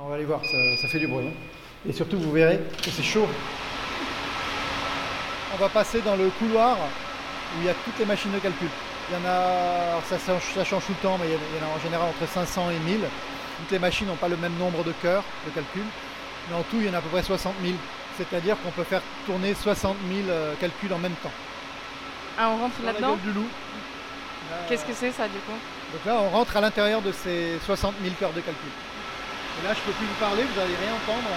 On 0.00 0.06
va 0.06 0.14
aller 0.14 0.24
voir, 0.24 0.40
ça, 0.44 0.86
fait 0.86 1.00
du 1.00 1.08
bruit. 1.08 1.26
Hein. 1.26 1.32
Et 1.88 1.92
surtout, 1.92 2.20
vous 2.20 2.30
verrez 2.30 2.60
que 2.80 2.88
c'est 2.88 3.02
chaud. 3.02 3.26
On 5.52 5.56
va 5.56 5.68
passer 5.68 6.00
dans 6.02 6.14
le 6.14 6.28
couloir 6.38 6.76
où 6.76 7.60
il 7.60 7.66
y 7.66 7.68
a 7.68 7.74
toutes 7.74 7.98
les 7.98 8.04
machines 8.04 8.30
de 8.30 8.38
calcul. 8.38 8.68
Il 9.10 9.14
y 9.14 9.16
en 9.16 9.28
a, 9.28 10.00
ça, 10.02 10.64
change 10.64 10.84
tout 10.86 10.92
le 10.92 11.02
temps, 11.02 11.18
mais 11.18 11.26
il 11.26 11.32
y 11.32 11.64
en 11.64 11.68
a 11.68 11.76
en 11.76 11.80
général 11.80 12.08
entre 12.10 12.30
500 12.30 12.70
et 12.70 12.78
1000. 12.78 13.00
Toutes 13.00 13.72
les 13.72 13.80
machines 13.80 14.06
n'ont 14.06 14.14
pas 14.14 14.28
le 14.28 14.36
même 14.36 14.56
nombre 14.56 14.84
de 14.84 14.92
cœurs 14.92 15.24
de 15.46 15.50
calcul, 15.50 15.82
mais 16.48 16.54
en 16.54 16.62
tout, 16.62 16.76
il 16.76 16.86
y 16.86 16.90
en 16.90 16.94
a 16.94 16.98
à 16.98 17.00
peu 17.00 17.08
près 17.08 17.24
60 17.24 17.54
000. 17.60 17.74
C'est-à-dire 18.16 18.56
qu'on 18.62 18.70
peut 18.70 18.84
faire 18.84 19.02
tourner 19.26 19.52
60 19.52 19.96
000 20.08 20.28
euh, 20.28 20.54
calculs 20.60 20.92
en 20.92 20.98
même 20.98 21.16
temps. 21.24 21.32
Ah, 22.38 22.50
on 22.50 22.58
rentre 22.58 22.76
là-dedans 22.84 23.16
du 23.16 23.32
loup. 23.32 23.48
Qu'est-ce 24.68 24.84
que 24.84 24.92
c'est 24.94 25.10
ça 25.10 25.26
du 25.26 25.38
coup? 25.40 25.58
Donc 25.92 26.04
là, 26.06 26.20
on 26.20 26.28
rentre 26.28 26.56
à 26.56 26.60
l'intérieur 26.60 27.02
de 27.02 27.10
ces 27.10 27.58
60 27.66 27.94
000 28.00 28.14
cœurs 28.20 28.32
de 28.32 28.42
calcul. 28.42 28.70
Là, 29.64 29.74
je 29.74 29.80
peux 29.80 29.92
plus 29.92 30.06
vous 30.06 30.20
parler, 30.20 30.44
vous 30.44 30.60
n'allez 30.60 30.76
rien 30.76 30.94
entendre. 30.94 31.28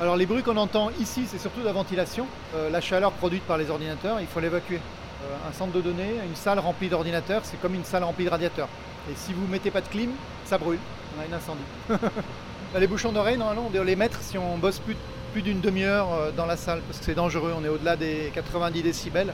Alors 0.00 0.16
les 0.16 0.26
bruits 0.26 0.42
qu'on 0.42 0.56
entend 0.56 0.90
ici, 1.00 1.24
c'est 1.26 1.38
surtout 1.38 1.60
la 1.64 1.72
ventilation, 1.72 2.26
euh, 2.54 2.70
la 2.70 2.80
chaleur 2.80 3.12
produite 3.12 3.42
par 3.44 3.58
les 3.58 3.68
ordinateurs, 3.68 4.20
il 4.20 4.26
faut 4.26 4.40
l'évacuer. 4.40 4.76
Euh, 4.76 5.48
un 5.48 5.52
centre 5.52 5.72
de 5.72 5.80
données, 5.80 6.14
une 6.24 6.34
salle 6.36 6.58
remplie 6.60 6.88
d'ordinateurs, 6.88 7.42
c'est 7.44 7.60
comme 7.60 7.74
une 7.74 7.84
salle 7.84 8.04
remplie 8.04 8.24
de 8.24 8.30
radiateurs. 8.30 8.68
Et 9.10 9.14
si 9.16 9.32
vous 9.32 9.46
ne 9.46 9.50
mettez 9.50 9.70
pas 9.70 9.80
de 9.80 9.88
clim, 9.88 10.10
ça 10.44 10.58
brûle, 10.58 10.78
on 11.16 11.22
a 11.22 11.26
une 11.26 11.34
incendie. 11.34 11.60
les 12.78 12.86
bouchons 12.86 13.12
d'oreilles, 13.12 13.38
normalement, 13.38 13.66
on 13.66 13.70
doit 13.70 13.84
les 13.84 13.96
mettre 13.96 14.20
si 14.22 14.38
on 14.38 14.56
bosse 14.56 14.78
plus, 14.78 14.96
plus 15.32 15.42
d'une 15.42 15.60
demi-heure 15.60 16.12
euh, 16.12 16.30
dans 16.30 16.46
la 16.46 16.56
salle, 16.56 16.80
parce 16.86 16.98
que 17.00 17.04
c'est 17.04 17.14
dangereux, 17.14 17.54
on 17.56 17.64
est 17.64 17.68
au-delà 17.68 17.96
des 17.96 18.30
90 18.34 18.82
décibels. 18.82 19.32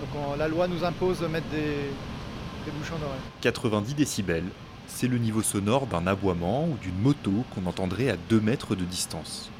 Donc 0.00 0.38
la 0.38 0.48
loi 0.48 0.66
nous 0.66 0.84
impose 0.84 1.20
de 1.20 1.26
mettre 1.28 1.46
des, 1.52 1.90
des 2.64 2.70
bouchons 2.70 2.96
d'oreilles. 2.98 3.20
90 3.40 3.94
décibels, 3.94 4.44
c'est 4.86 5.08
le 5.08 5.18
niveau 5.18 5.42
sonore 5.42 5.86
d'un 5.86 6.06
aboiement 6.06 6.64
ou 6.64 6.76
d'une 6.80 6.98
moto 6.98 7.44
qu'on 7.54 7.66
entendrait 7.66 8.10
à 8.10 8.16
2 8.28 8.40
mètres 8.40 8.74
de 8.74 8.84
distance. 8.84 9.50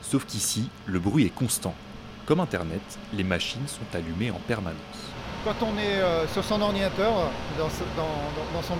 Sauf 0.00 0.24
qu'ici, 0.26 0.68
le 0.86 0.98
bruit 0.98 1.24
est 1.24 1.34
constant. 1.34 1.74
Comme 2.26 2.40
Internet, 2.40 2.82
les 3.12 3.24
machines 3.24 3.66
sont 3.66 3.96
allumées 3.96 4.30
en 4.30 4.40
permanence. 4.46 4.76
Quand 5.44 5.56
on 5.62 5.76
est 5.76 6.00
euh, 6.00 6.26
sur 6.28 6.44
son 6.44 6.60
ordinateur, 6.60 7.12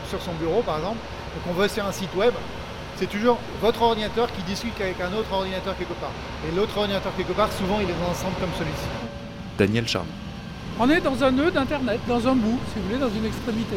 sur 0.08 0.22
son 0.22 0.32
bureau 0.34 0.62
par 0.62 0.78
exemple, 0.78 0.98
et 1.36 1.40
qu'on 1.48 1.54
veut 1.54 1.68
sur 1.68 1.84
un 1.84 1.92
site 1.92 2.14
web, 2.14 2.32
c'est 2.96 3.06
toujours 3.08 3.38
votre 3.60 3.82
ordinateur 3.82 4.30
qui 4.32 4.42
discute 4.42 4.80
avec 4.80 5.00
un 5.00 5.12
autre 5.12 5.32
ordinateur 5.32 5.76
quelque 5.76 5.94
part. 5.94 6.12
Et 6.46 6.54
l'autre 6.54 6.76
ordinateur 6.78 7.12
quelque 7.16 7.32
part, 7.32 7.50
souvent, 7.52 7.80
il 7.80 7.90
est 7.90 7.94
dans 7.94 8.10
un 8.10 8.14
centre 8.14 8.38
comme 8.38 8.52
celui-ci. 8.58 8.86
Daniel 9.58 9.88
Charme. 9.88 10.06
On 10.80 10.88
est 10.88 11.00
dans 11.00 11.22
un 11.22 11.30
nœud 11.30 11.50
d'Internet, 11.50 12.00
dans 12.08 12.26
un 12.26 12.34
bout, 12.34 12.58
si 12.72 12.78
vous 12.78 12.86
voulez, 12.88 12.98
dans 12.98 13.10
une 13.10 13.26
extrémité. 13.26 13.76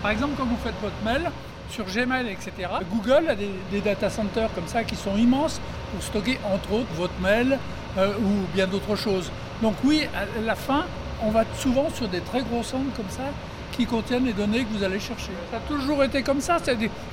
Par 0.00 0.12
exemple, 0.12 0.34
quand 0.38 0.44
vous 0.44 0.56
faites 0.62 0.74
votre 0.80 0.94
mail, 1.04 1.30
sur 1.70 1.84
Gmail, 1.84 2.28
etc. 2.28 2.68
Google 2.92 3.28
a 3.28 3.34
des, 3.34 3.80
data 3.80 4.08
centers 4.08 4.52
comme 4.54 4.68
ça 4.68 4.84
qui 4.84 4.96
sont 4.96 5.16
immenses 5.16 5.60
pour 5.92 6.02
stocker 6.02 6.38
entre 6.52 6.72
autres 6.72 6.92
votre 6.94 7.18
mail 7.20 7.58
euh, 7.98 8.12
ou 8.18 8.54
bien 8.54 8.66
d'autres 8.66 8.96
choses. 8.96 9.30
Donc 9.62 9.74
oui, 9.84 10.06
à 10.14 10.40
la 10.44 10.54
fin, 10.54 10.84
on 11.22 11.30
va 11.30 11.44
souvent 11.58 11.90
sur 11.90 12.08
des 12.08 12.20
très 12.20 12.42
gros 12.42 12.62
centres 12.62 12.94
comme 12.96 13.10
ça 13.10 13.24
qui 13.72 13.84
contiennent 13.84 14.24
les 14.24 14.32
données 14.32 14.64
que 14.64 14.78
vous 14.78 14.84
allez 14.84 15.00
chercher. 15.00 15.32
Ça 15.50 15.58
a 15.58 15.60
toujours 15.60 16.02
été 16.02 16.22
comme 16.22 16.40
ça. 16.40 16.56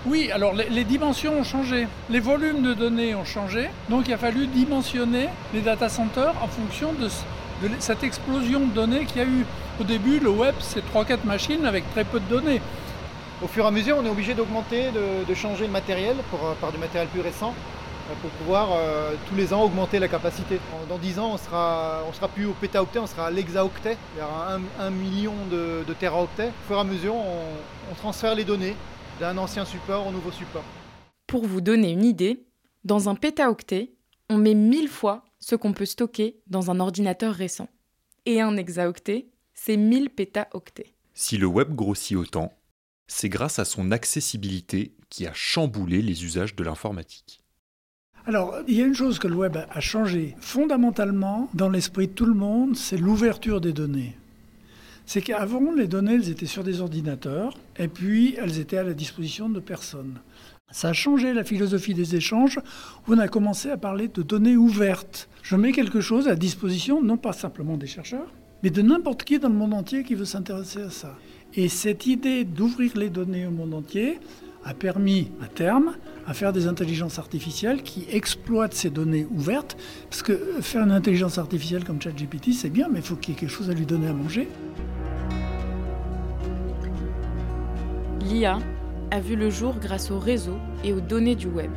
Oui, 0.05 0.31
alors 0.31 0.53
les, 0.53 0.83
dimensions 0.85 1.39
ont 1.39 1.43
changé, 1.43 1.87
les 2.09 2.19
volumes 2.21 2.61
de 2.61 2.73
données 2.73 3.15
ont 3.15 3.25
changé, 3.25 3.69
donc 3.89 4.07
il 4.07 4.13
a 4.13 4.17
fallu 4.17 4.47
dimensionner 4.47 5.27
les 5.53 5.61
data 5.61 5.89
centers 5.89 6.33
en 6.41 6.47
fonction 6.47 6.93
de, 6.93 7.09
cette 7.79 8.03
explosion 8.03 8.62
de 8.67 8.74
données 8.74 9.05
qu'il 9.05 9.17
y 9.17 9.22
a 9.22 9.27
eu. 9.27 9.46
Au 9.79 9.84
début, 9.84 10.20
le 10.20 10.29
web, 10.29 10.55
c'est 10.60 10.84
3-4 10.86 11.25
machines 11.25 11.65
avec 11.65 11.89
très 11.91 12.03
peu 12.03 12.20
de 12.20 12.25
données. 12.25 12.62
Au 13.43 13.48
fur 13.48 13.65
et 13.65 13.67
à 13.67 13.72
mesure, 13.72 13.98
on 14.00 14.05
est 14.05 14.10
obligé 14.10 14.34
d'augmenter, 14.34 14.86
de, 15.27 15.34
changer 15.34 15.65
le 15.65 15.72
matériel 15.72 16.15
euh, 16.34 16.53
par 16.62 16.72
du 16.72 16.77
matériel 16.77 17.10
plus 17.10 17.20
récent 17.20 17.53
euh, 18.10 18.13
pour 18.22 18.29
pouvoir 18.32 18.70
euh, 18.72 19.15
tous 19.27 19.36
les 19.36 19.53
ans 19.53 19.63
augmenter 19.63 20.00
la 20.00 20.08
capacité. 20.08 20.60
Dans 20.88 20.98
10 20.98 21.20
ans, 21.20 21.32
on 21.34 21.38
sera, 21.38 22.03
on 22.08 22.13
sera 22.13 22.29
plus 22.29 22.46
au 22.46 22.53
pétaoctet, 22.53 23.00
on 23.00 23.08
sera 23.08 23.27
à 23.27 23.32
l'hexaoctet. 23.32 23.98
Il 24.15 24.22
y 24.22 24.24
aura 24.24 24.58
un, 24.79 24.89
million 24.91 25.34
de, 25.51 25.84
de 25.86 25.93
teraoctets. 25.93 26.48
Au 26.48 26.67
fur 26.67 26.77
et 26.77 26.79
à 26.79 26.84
mesure, 26.86 27.15
on, 27.15 27.96
transfère 27.96 28.34
les 28.34 28.46
données 28.46 28.75
d'un 29.20 29.38
ancien 29.38 29.65
support 29.65 30.08
au 30.08 30.12
nouveau 30.12 30.32
support. 30.32 30.63
Pour 31.27 31.46
vous 31.46 31.62
donner 31.62 31.91
une 31.91 32.05
idée, 32.05 32.46
dans 32.86 33.10
un 33.10 33.15
pétaoctet, 33.15 33.91
on 34.29 34.38
met 34.38 34.53
1000 34.53 34.88
fois 34.88 35.24
ce 35.43 35.55
qu'on 35.55 35.73
peut 35.73 35.85
stocker 35.85 36.39
dans 36.47 36.71
un 36.71 36.79
ordinateur 36.79 37.33
récent. 37.33 37.67
Et 38.25 38.39
un 38.39 38.55
hexaoctet, 38.55 39.27
c'est 39.53 39.75
1000 39.75 40.09
pétaoctets. 40.09 40.93
Si 41.13 41.38
le 41.38 41.47
web 41.47 41.75
grossit 41.75 42.15
autant, 42.15 42.53
c'est 43.07 43.27
grâce 43.27 43.59
à 43.59 43.65
son 43.65 43.91
accessibilité 43.91 44.95
qui 45.09 45.27
a 45.27 45.33
chamboulé 45.33 46.01
les 46.01 46.23
usages 46.23 46.55
de 46.55 46.63
l'informatique. 46.63 47.41
Alors, 48.25 48.55
il 48.69 48.75
y 48.75 48.81
a 48.81 48.85
une 48.85 48.95
chose 48.95 49.19
que 49.19 49.27
le 49.27 49.35
web 49.35 49.57
a 49.69 49.79
changé 49.81 50.38
fondamentalement 50.39 51.50
dans 51.53 51.69
l'esprit 51.69 52.07
de 52.07 52.13
tout 52.13 52.25
le 52.25 52.33
monde, 52.33 52.77
c'est 52.77 52.97
l'ouverture 52.97 53.59
des 53.59 53.73
données. 53.73 54.15
C'est 55.05 55.21
qu'avant, 55.21 55.73
les 55.73 55.89
données, 55.89 56.15
elles 56.15 56.29
étaient 56.29 56.45
sur 56.45 56.63
des 56.63 56.79
ordinateurs, 56.79 57.57
et 57.77 57.89
puis 57.89 58.35
elles 58.38 58.59
étaient 58.59 58.77
à 58.77 58.83
la 58.83 58.93
disposition 58.93 59.50
de 59.50 59.59
personnes. 59.59 60.21
Ça 60.73 60.89
a 60.89 60.93
changé 60.93 61.33
la 61.33 61.43
philosophie 61.43 61.93
des 61.93 62.15
échanges, 62.15 62.59
on 63.07 63.19
a 63.19 63.27
commencé 63.27 63.69
à 63.69 63.77
parler 63.77 64.07
de 64.07 64.23
données 64.23 64.57
ouvertes. 64.57 65.29
Je 65.43 65.55
mets 65.55 65.71
quelque 65.71 66.01
chose 66.01 66.27
à 66.27 66.35
disposition, 66.35 66.99
non 66.99 67.15
pas 67.15 67.31
simplement 67.31 67.77
des 67.77 67.85
chercheurs, 67.85 68.33
mais 68.63 68.71
de 68.71 68.81
n'importe 68.81 69.23
qui 69.23 69.37
dans 69.37 69.49
le 69.49 69.53
monde 69.53 69.75
entier 69.75 70.03
qui 70.03 70.15
veut 70.15 70.25
s'intéresser 70.25 70.81
à 70.81 70.89
ça. 70.89 71.15
Et 71.53 71.69
cette 71.69 72.07
idée 72.07 72.43
d'ouvrir 72.43 72.97
les 72.97 73.11
données 73.11 73.45
au 73.45 73.51
monde 73.51 73.75
entier 73.75 74.19
a 74.65 74.73
permis 74.73 75.29
à 75.43 75.47
terme 75.47 75.93
à 76.25 76.33
faire 76.33 76.51
des 76.51 76.65
intelligences 76.65 77.19
artificielles 77.19 77.83
qui 77.83 78.07
exploitent 78.09 78.73
ces 78.73 78.89
données 78.89 79.27
ouvertes. 79.29 79.77
Parce 80.09 80.23
que 80.23 80.33
faire 80.61 80.81
une 80.81 80.91
intelligence 80.91 81.37
artificielle 81.37 81.83
comme 81.83 82.01
ChatGPT, 82.01 82.51
c'est 82.51 82.71
bien, 82.71 82.87
mais 82.89 82.99
il 82.99 83.05
faut 83.05 83.15
qu'il 83.15 83.35
y 83.35 83.37
ait 83.37 83.39
quelque 83.39 83.51
chose 83.51 83.69
à 83.69 83.73
lui 83.73 83.85
donner 83.85 84.07
à 84.07 84.13
manger. 84.13 84.47
L'IA 88.21 88.57
a 89.13 89.20
vu 89.20 89.36
le 89.36 89.51
jour 89.51 89.75
grâce 89.79 90.10
au 90.10 90.17
réseau 90.17 90.58
et 90.84 90.91
aux 90.91 91.00
données 91.00 91.36
du 91.36 91.46
web. 91.46 91.70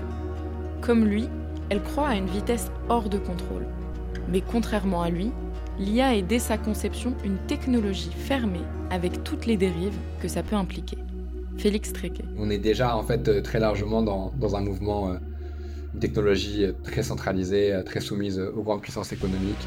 Comme 0.81 1.05
lui, 1.05 1.28
elle 1.69 1.83
croit 1.83 2.09
à 2.09 2.14
une 2.14 2.28
vitesse 2.28 2.71
hors 2.88 3.11
de 3.11 3.19
contrôle. 3.19 3.66
Mais 4.33 4.40
contrairement 4.40 5.02
à 5.02 5.11
lui, 5.11 5.33
l'IA 5.78 6.16
est 6.16 6.23
dès 6.23 6.38
sa 6.38 6.57
conception 6.57 7.14
une 7.26 7.37
technologie 7.47 8.11
fermée 8.11 8.64
avec 8.88 9.23
toutes 9.23 9.45
les 9.45 9.59
dérives 9.59 9.99
que 10.23 10.28
ça 10.28 10.43
peut 10.43 10.57
impliquer. 10.57 10.97
Félix 11.59 11.93
Tréquet. 11.93 12.25
On 12.38 12.49
est 12.49 12.59
déjà 12.59 12.97
en 12.97 13.02
fait 13.02 13.28
euh, 13.28 13.43
très 13.43 13.61
largement 13.61 14.00
dans, 14.02 14.57
un 14.57 14.61
mouvement, 14.62 15.11
euh, 15.11 15.16
une 15.93 16.00
technologie 16.00 16.64
euh, 16.64 16.73
très 16.85 17.02
centralisée, 17.02 17.78
très 17.85 18.00
soumise 18.00 18.40
aux 18.40 18.62
grandes 18.62 18.81
puissances 18.81 19.12
économiques. 19.12 19.66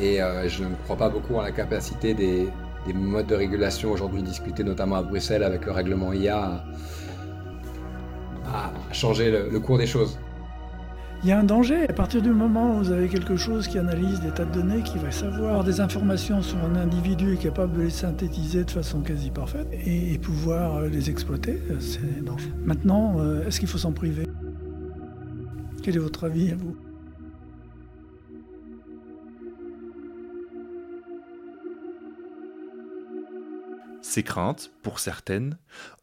Et 0.00 0.18
je 0.46 0.64
ne 0.64 0.74
crois 0.84 0.96
pas 0.96 1.08
beaucoup 1.08 1.36
en 1.36 1.40
la 1.40 1.52
capacité 1.52 2.12
des, 2.12 2.48
modes 2.94 3.26
de 3.26 3.34
régulation 3.34 3.92
aujourd'hui 3.92 4.22
discutés 4.22 4.64
notamment 4.64 4.96
à 4.96 5.02
Bruxelles 5.02 5.42
avec 5.42 5.66
le 5.66 5.72
règlement 5.72 6.12
IA 6.12 6.64
à, 8.46 8.72
changer 8.92 9.30
le 9.30 9.60
cours 9.60 9.78
des 9.78 9.86
choses 9.86 10.18
il 11.22 11.30
y 11.30 11.32
a 11.32 11.38
un 11.38 11.44
danger. 11.44 11.88
À 11.88 11.92
partir 11.92 12.22
du 12.22 12.30
moment 12.30 12.70
où 12.70 12.78
vous 12.78 12.92
avez 12.92 13.08
quelque 13.08 13.36
chose 13.36 13.66
qui 13.68 13.78
analyse 13.78 14.20
des 14.20 14.30
tas 14.30 14.44
de 14.44 14.52
données, 14.52 14.82
qui 14.82 14.98
va 14.98 15.10
savoir 15.10 15.64
des 15.64 15.80
informations 15.80 16.42
sur 16.42 16.58
un 16.58 16.76
individu 16.76 17.34
et 17.34 17.36
capable 17.36 17.76
de 17.76 17.82
les 17.82 17.90
synthétiser 17.90 18.64
de 18.64 18.70
façon 18.70 19.00
quasi 19.00 19.30
parfaite 19.30 19.66
et, 19.72 20.18
pouvoir 20.18 20.76
euh, 20.76 20.88
les 20.88 21.10
exploiter, 21.10 21.62
euh, 21.70 21.80
c'est 21.80 22.24
dangereux. 22.24 22.52
Maintenant, 22.64 23.16
euh, 23.18 23.46
est-ce 23.46 23.60
qu'il 23.60 23.68
faut 23.68 23.78
s'en 23.78 23.92
priver? 23.92 24.28
Quel 25.82 25.96
est 25.96 26.00
votre 26.00 26.24
avis 26.24 26.52
à 26.52 26.54
vous? 26.54 26.76
Ces 34.16 34.22
craintes, 34.22 34.70
pour 34.82 34.98
certaines, 34.98 35.58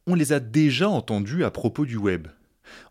on 0.05 0.13
les 0.13 0.33
a 0.33 0.39
déjà 0.39 0.87
entendues 0.87 1.43
à 1.43 1.49
propos 1.49 1.83
du 1.83 1.97
web. 1.97 2.27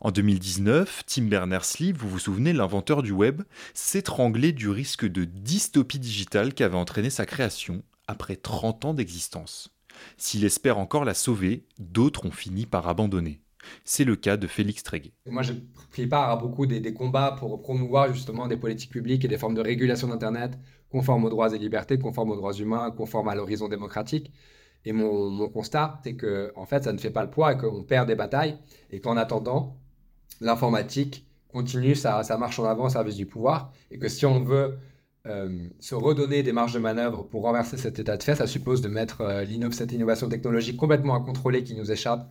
En 0.00 0.10
2019, 0.10 1.04
Tim 1.06 1.26
Berners-Lee, 1.26 1.92
vous 1.92 2.08
vous 2.08 2.18
souvenez, 2.18 2.52
l'inventeur 2.52 3.04
du 3.04 3.12
web, 3.12 3.42
s'étranglait 3.72 4.50
du 4.50 4.68
risque 4.68 5.06
de 5.06 5.24
dystopie 5.24 6.00
digitale 6.00 6.54
qu'avait 6.54 6.76
entraîné 6.76 7.08
sa 7.08 7.24
création 7.24 7.84
après 8.08 8.34
30 8.34 8.84
ans 8.84 8.94
d'existence. 8.94 9.72
S'il 10.16 10.44
espère 10.44 10.76
encore 10.76 11.04
la 11.04 11.14
sauver, 11.14 11.66
d'autres 11.78 12.26
ont 12.26 12.32
fini 12.32 12.66
par 12.66 12.88
abandonner. 12.88 13.38
C'est 13.84 14.02
le 14.02 14.16
cas 14.16 14.36
de 14.36 14.48
Félix 14.48 14.82
Tréguet. 14.82 15.12
Moi, 15.26 15.42
je 15.42 15.52
pris 15.92 16.08
part 16.08 16.30
à 16.30 16.36
beaucoup 16.36 16.66
des, 16.66 16.92
combats 16.92 17.36
pour 17.38 17.62
promouvoir 17.62 18.12
justement 18.12 18.48
des 18.48 18.56
politiques 18.56 18.90
publiques 18.90 19.24
et 19.24 19.28
des 19.28 19.38
formes 19.38 19.54
de 19.54 19.60
régulation 19.60 20.08
d'Internet 20.08 20.58
conformes 20.90 21.24
aux 21.24 21.30
droits 21.30 21.54
et 21.54 21.58
libertés, 21.58 21.96
conformes 21.96 22.32
aux 22.32 22.36
droits 22.36 22.54
humains, 22.54 22.90
conformes 22.90 23.28
à 23.28 23.36
l'horizon 23.36 23.68
démocratique. 23.68 24.32
Et 24.84 24.92
mon, 24.92 25.48
constat, 25.48 26.00
c'est 26.02 26.14
que 26.14 26.52
en 26.56 26.66
fait, 26.66 26.84
ça 26.84 26.92
ne 26.92 26.98
fait 26.98 27.10
pas 27.10 27.22
le 27.22 27.30
poids 27.30 27.52
et 27.52 27.58
qu'on 27.58 27.84
perd 27.84 28.08
des 28.08 28.14
batailles 28.14 28.58
et 28.90 29.00
qu'en 29.00 29.16
attendant, 29.16 29.76
l'informatique 30.40 31.26
continue 31.52 31.94
sa, 31.94 32.22
marche 32.38 32.58
en 32.58 32.64
avant 32.64 32.86
au 32.86 32.88
service 32.88 33.16
du 33.16 33.26
pouvoir 33.26 33.72
et 33.90 33.98
que 33.98 34.08
si 34.08 34.26
on 34.26 34.42
veut 34.42 34.78
euh, 35.26 35.68
se 35.78 35.94
redonner 35.94 36.42
des 36.42 36.52
marges 36.52 36.72
de 36.72 36.80
manœuvre 36.80 37.22
pour 37.24 37.42
renverser 37.42 37.76
cet 37.76 37.98
état 38.00 38.16
de 38.16 38.22
fait, 38.22 38.34
ça 38.34 38.46
suppose 38.48 38.80
de 38.80 38.88
mettre 38.88 39.20
euh, 39.20 39.70
cette 39.70 39.92
innovation 39.92 40.28
technologique 40.28 40.76
complètement 40.76 41.14
incontrôlée 41.14 41.62
qui 41.62 41.76
nous 41.76 41.92
échappe 41.92 42.28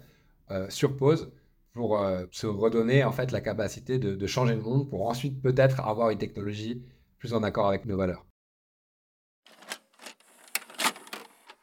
euh, 0.49 0.69
sur 0.69 0.97
pause 0.97 1.31
pour 1.73 1.97
se 2.31 2.47
redonner 2.47 3.05
en 3.05 3.13
fait 3.13 3.31
la 3.31 3.39
capacité 3.39 3.97
de 3.97 4.27
changer 4.27 4.55
le 4.55 4.61
monde 4.61 4.89
pour 4.89 5.07
ensuite 5.07 5.41
peut-être 5.41 5.79
avoir 5.79 6.09
une 6.09 6.17
technologie 6.17 6.83
plus 7.17 7.33
en 7.33 7.43
accord 7.43 7.69
avec 7.69 7.85
nos 7.85 7.95
valeurs. 7.95 8.25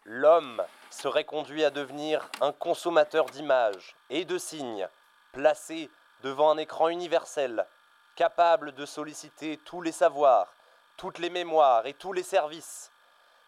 L'homme 0.06 0.62
serait 0.98 1.24
conduit 1.24 1.64
à 1.64 1.70
devenir 1.70 2.28
un 2.40 2.52
consommateur 2.52 3.26
d'images 3.26 3.94
et 4.10 4.24
de 4.24 4.36
signes, 4.36 4.88
placé 5.30 5.90
devant 6.22 6.50
un 6.50 6.58
écran 6.58 6.88
universel, 6.88 7.64
capable 8.16 8.72
de 8.72 8.84
solliciter 8.84 9.58
tous 9.58 9.80
les 9.80 9.92
savoirs, 9.92 10.52
toutes 10.96 11.18
les 11.18 11.30
mémoires 11.30 11.86
et 11.86 11.94
tous 11.94 12.12
les 12.12 12.24
services. 12.24 12.90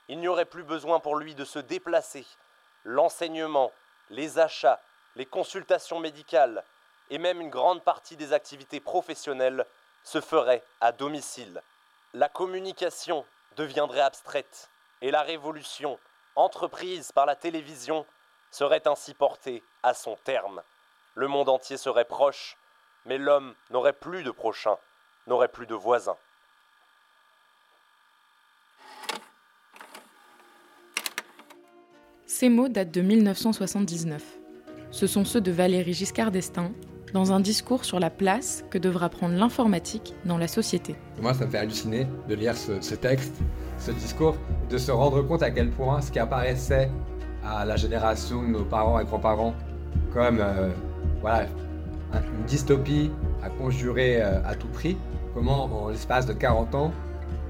Il 0.06 0.20
n'y 0.20 0.28
aurait 0.28 0.44
plus 0.44 0.62
besoin 0.62 1.00
pour 1.00 1.16
lui 1.16 1.34
de 1.34 1.44
se 1.44 1.58
déplacer. 1.58 2.24
L'enseignement, 2.84 3.72
les 4.10 4.38
achats, 4.38 4.80
les 5.16 5.26
consultations 5.26 5.98
médicales 5.98 6.64
et 7.10 7.18
même 7.18 7.40
une 7.40 7.50
grande 7.50 7.82
partie 7.82 8.16
des 8.16 8.32
activités 8.32 8.78
professionnelles 8.78 9.66
se 10.04 10.20
ferait 10.20 10.62
à 10.80 10.92
domicile. 10.92 11.60
La 12.14 12.28
communication 12.28 13.26
deviendrait 13.56 14.00
abstraite 14.00 14.70
et 15.00 15.10
la 15.10 15.22
révolution, 15.22 15.98
entreprise 16.36 17.12
par 17.12 17.26
la 17.26 17.36
télévision, 17.36 18.06
serait 18.50 18.86
ainsi 18.86 19.14
portée 19.14 19.62
à 19.82 19.94
son 19.94 20.16
terme. 20.24 20.62
Le 21.14 21.28
monde 21.28 21.48
entier 21.48 21.76
serait 21.76 22.04
proche, 22.04 22.56
mais 23.06 23.18
l'homme 23.18 23.54
n'aurait 23.70 23.92
plus 23.92 24.22
de 24.22 24.30
prochain, 24.30 24.76
n'aurait 25.26 25.48
plus 25.48 25.66
de 25.66 25.74
voisin. 25.74 26.16
Ces 32.26 32.48
mots 32.48 32.68
datent 32.68 32.90
de 32.90 33.02
1979. 33.02 34.22
Ce 34.90 35.06
sont 35.06 35.24
ceux 35.24 35.40
de 35.40 35.52
Valéry 35.52 35.92
Giscard 35.92 36.30
d'Estaing 36.30 36.72
dans 37.12 37.32
un 37.32 37.40
discours 37.40 37.84
sur 37.84 38.00
la 38.00 38.10
place 38.10 38.64
que 38.70 38.78
devra 38.78 39.08
prendre 39.08 39.34
l'informatique 39.34 40.14
dans 40.24 40.38
la 40.38 40.48
société. 40.48 40.96
Moi, 41.20 41.34
ça 41.34 41.46
me 41.46 41.50
fait 41.50 41.58
halluciner 41.58 42.06
de 42.28 42.34
lire 42.34 42.56
ce, 42.56 42.94
texte, 42.94 43.36
ce 43.80 43.90
discours, 43.90 44.36
de 44.68 44.78
se 44.78 44.92
rendre 44.92 45.22
compte 45.22 45.42
à 45.42 45.50
quel 45.50 45.70
point 45.70 46.00
ce 46.00 46.12
qui 46.12 46.18
apparaissait 46.18 46.90
à 47.44 47.64
la 47.64 47.76
génération 47.76 48.42
de 48.42 48.48
nos 48.48 48.64
parents 48.64 49.00
et 49.00 49.04
grands-parents 49.04 49.54
comme 50.12 50.38
euh, 50.40 50.68
voilà, 51.20 51.46
une 52.14 52.44
dystopie 52.46 53.10
à 53.42 53.48
conjurer 53.48 54.22
euh, 54.22 54.40
à 54.44 54.54
tout 54.54 54.68
prix, 54.68 54.96
comment 55.34 55.64
en 55.64 55.88
l'espace 55.88 56.26
de 56.26 56.32
40 56.32 56.74
ans, 56.74 56.92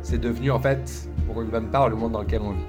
c'est 0.02 0.18
devenu 0.18 0.50
en 0.50 0.60
fait, 0.60 1.08
pour 1.26 1.42
une 1.42 1.48
bonne 1.48 1.68
part, 1.68 1.88
le 1.88 1.96
monde 1.96 2.12
dans 2.12 2.22
lequel 2.22 2.42
on 2.42 2.52
vit. 2.52 2.64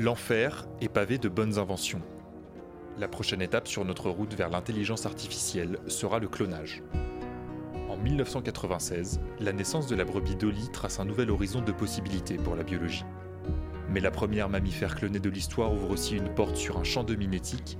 L'enfer 0.00 0.68
est 0.80 0.88
pavé 0.88 1.18
de 1.18 1.28
bonnes 1.28 1.58
inventions. 1.58 2.00
La 2.98 3.08
prochaine 3.08 3.42
étape 3.42 3.66
sur 3.66 3.84
notre 3.84 4.10
route 4.10 4.32
vers 4.32 4.48
l'intelligence 4.48 5.06
artificielle 5.06 5.80
sera 5.88 6.20
le 6.20 6.28
clonage. 6.28 6.84
En 7.88 7.96
1996, 7.96 9.18
la 9.40 9.52
naissance 9.52 9.88
de 9.88 9.96
la 9.96 10.04
brebis 10.04 10.36
Dolly 10.36 10.70
trace 10.70 11.00
un 11.00 11.04
nouvel 11.04 11.32
horizon 11.32 11.62
de 11.62 11.72
possibilités 11.72 12.36
pour 12.36 12.54
la 12.54 12.62
biologie. 12.62 13.04
Mais 13.90 13.98
la 13.98 14.12
première 14.12 14.48
mammifère 14.48 14.94
clonée 14.94 15.18
de 15.18 15.30
l'histoire 15.30 15.72
ouvre 15.72 15.90
aussi 15.90 16.16
une 16.16 16.32
porte 16.32 16.54
sur 16.54 16.78
un 16.78 16.84
champ 16.84 17.02
de 17.02 17.16
mimétique. 17.16 17.76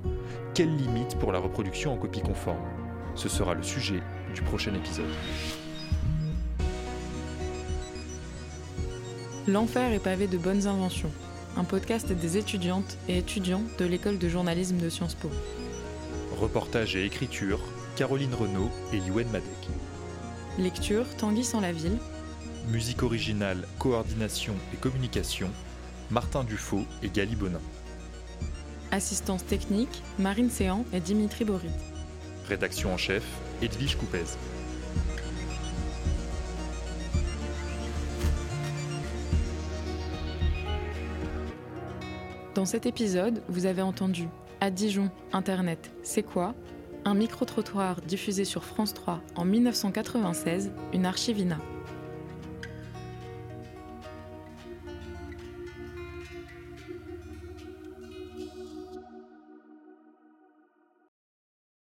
Quelle 0.55 0.75
limite 0.75 1.17
pour 1.21 1.31
la 1.31 1.39
reproduction 1.39 1.93
en 1.93 1.99
copie 1.99 2.23
conforme? 2.23 2.67
Ce 3.15 3.29
sera 3.29 3.55
le 3.55 3.63
sujet 3.63 4.03
du 4.35 4.43
prochain 4.43 4.75
épisode. 4.75 5.07
L'enfer 9.47 9.93
est 9.93 10.03
pavé 10.03 10.27
de 10.27 10.37
bonnes 10.37 10.67
inventions 10.67 11.13
un 11.59 11.65
podcast 11.65 12.13
des 12.13 12.37
étudiantes 12.37 12.97
et 13.09 13.19
étudiants 13.19 13.63
de 13.79 13.85
l'école 13.85 14.19
de 14.19 14.29
journalisme 14.29 14.77
de 14.77 14.89
Sciences 14.89 15.17
Po. 15.17 15.29
Reportage 16.41 16.95
et 16.95 17.05
écriture, 17.05 17.61
Caroline 17.97 18.33
Renaud 18.33 18.71
et 18.93 18.99
Yuen 18.99 19.29
Madec. 19.31 19.51
Lecture, 20.57 21.05
Tanguy 21.17 21.43
sans 21.43 21.61
la 21.61 21.73
ville. 21.73 21.99
Musique 22.69 23.03
originale, 23.03 23.67
coordination 23.81 24.55
et 24.73 24.77
communication, 24.77 25.51
Martin 26.11 26.45
Dufaux 26.45 26.85
et 27.03 27.09
Gali 27.09 27.35
Bonin. 27.35 27.61
Assistance 28.93 29.45
technique, 29.45 30.03
Marine 30.21 30.51
Séan 30.51 30.85
et 30.93 31.01
Dimitri 31.01 31.45
Bory. 31.45 31.71
Rédaction 32.49 32.95
en 32.95 32.97
chef, 32.97 33.25
Edwige 33.63 33.97
Coupez. 33.97 34.25
Dans 42.59 42.65
cet 42.65 42.87
épisode, 42.87 43.41
vous 43.49 43.67
avez 43.67 43.83
entendu 43.83 44.27
À 44.61 44.73
Dijon, 44.73 45.11
Internet, 45.33 45.93
c'est 46.03 46.25
quoi? 46.25 46.57
Un 47.05 47.15
micro-trottoir 47.15 48.01
diffusé 48.01 48.45
sur 48.45 48.65
France 48.65 48.95
3 48.95 49.21
en 49.37 49.45
1996, 49.45 50.73
une 50.93 51.07
archivina. 51.07 51.59